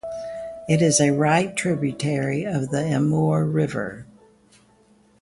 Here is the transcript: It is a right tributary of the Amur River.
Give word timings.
It 0.67 0.81
is 0.81 0.99
a 0.99 1.11
right 1.11 1.55
tributary 1.55 2.43
of 2.43 2.69
the 2.69 2.83
Amur 2.83 3.45
River. 3.45 4.07